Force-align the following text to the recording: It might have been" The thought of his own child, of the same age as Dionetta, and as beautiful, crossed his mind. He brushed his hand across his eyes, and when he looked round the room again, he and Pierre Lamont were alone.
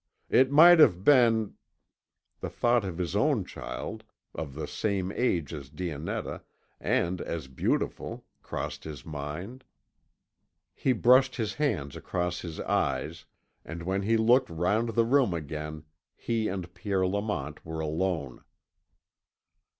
It 0.31 0.51
might 0.51 0.79
have 0.79 1.03
been" 1.03 1.57
The 2.41 2.49
thought 2.49 2.83
of 2.83 2.97
his 2.97 3.15
own 3.15 3.45
child, 3.45 4.03
of 4.33 4.55
the 4.55 4.65
same 4.67 5.11
age 5.11 5.53
as 5.53 5.69
Dionetta, 5.69 6.41
and 6.79 7.21
as 7.21 7.47
beautiful, 7.47 8.25
crossed 8.41 8.83
his 8.83 9.05
mind. 9.05 9.63
He 10.73 10.91
brushed 10.91 11.35
his 11.35 11.53
hand 11.53 11.95
across 11.95 12.39
his 12.39 12.59
eyes, 12.61 13.25
and 13.63 13.83
when 13.83 14.01
he 14.01 14.17
looked 14.17 14.49
round 14.49 14.89
the 14.95 15.05
room 15.05 15.35
again, 15.35 15.83
he 16.15 16.47
and 16.47 16.73
Pierre 16.73 17.05
Lamont 17.05 17.63
were 17.63 17.79
alone. 17.79 18.43